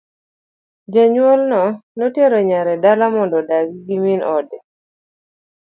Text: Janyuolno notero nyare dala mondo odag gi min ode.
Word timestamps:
Janyuolno 0.93 1.61
notero 1.97 2.37
nyare 2.49 2.73
dala 2.83 3.05
mondo 3.15 3.35
odag 3.41 3.67
gi 3.85 3.95
min 4.03 4.21
ode. 4.37 4.57